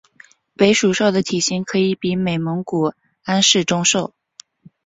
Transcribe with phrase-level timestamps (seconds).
[0.55, 4.15] 伟鬣兽的体型可以比美蒙古安氏中兽。